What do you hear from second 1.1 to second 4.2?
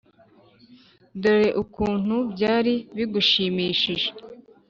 Dore ukuntu byari bigushimishije!